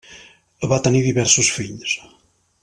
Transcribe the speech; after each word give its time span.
Va 0.71 0.79
tenir 0.87 1.01
diversos 1.09 1.53
fills. 1.59 1.95